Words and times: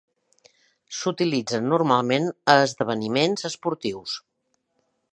S'utilitzen 0.99 1.69
normalment 1.75 2.27
a 2.55 2.57
esdeveniments 2.71 3.49
esportius. 3.51 4.21